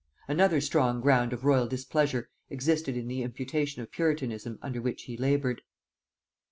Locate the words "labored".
5.15-5.61